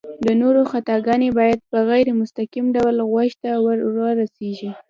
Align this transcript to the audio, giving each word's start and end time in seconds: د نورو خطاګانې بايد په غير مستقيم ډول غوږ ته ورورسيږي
د 0.25 0.27
نورو 0.41 0.61
خطاګانې 0.71 1.29
بايد 1.39 1.59
په 1.71 1.77
غير 1.89 2.07
مستقيم 2.21 2.65
ډول 2.75 2.95
غوږ 3.11 3.31
ته 3.43 3.51
ورورسيږي 3.65 4.71